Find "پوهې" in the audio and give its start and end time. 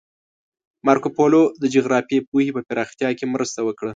2.29-2.51